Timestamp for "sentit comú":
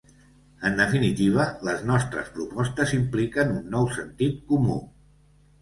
3.99-4.81